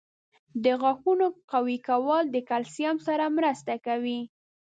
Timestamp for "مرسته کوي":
3.37-4.19